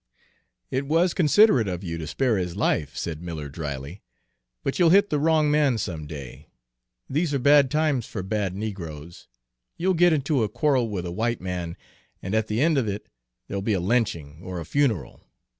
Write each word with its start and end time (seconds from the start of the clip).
"It 0.71 0.87
was 0.87 1.13
considerate 1.13 1.67
of 1.67 1.83
you 1.83 1.99
to 1.99 2.07
spare 2.07 2.37
his 2.39 2.55
life," 2.55 2.97
said 2.97 3.21
Miller 3.21 3.49
dryly, 3.49 4.01
"but 4.63 4.79
you'll 4.79 4.89
hit 4.89 5.11
the 5.11 5.19
wrong 5.19 5.51
man 5.51 5.77
some 5.77 6.07
day. 6.07 6.49
These 7.07 7.35
are 7.35 7.37
bad 7.37 7.69
times 7.69 8.07
for 8.07 8.23
bad 8.23 8.55
negroes. 8.55 9.27
You'll 9.77 9.93
get 9.93 10.11
into 10.11 10.41
a 10.41 10.49
quarrel 10.49 10.89
with 10.89 11.05
a 11.05 11.11
white 11.11 11.39
man, 11.39 11.77
and 12.19 12.33
at 12.33 12.47
the 12.47 12.61
end 12.61 12.79
of 12.79 12.87
it 12.87 13.09
there'll 13.47 13.61
be 13.61 13.73
a 13.73 13.79
lynching, 13.79 14.39
or 14.41 14.59
a 14.59 14.65
funeral. 14.65 15.21